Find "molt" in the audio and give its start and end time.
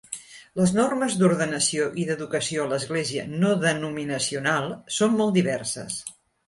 5.23-5.41